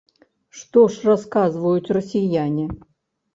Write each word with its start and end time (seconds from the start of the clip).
Што 0.61 0.85
ж 0.95 1.09
расказваюць 1.11 1.93
расіяне? 1.99 2.65